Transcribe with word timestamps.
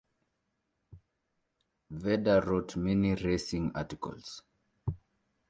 Veda 1.91 2.41
wrote 2.43 2.75
many 2.75 3.13
racing 3.13 3.71
articles. 3.75 4.41